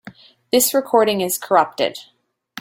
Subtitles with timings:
[0.51, 1.95] This recording is corrupted.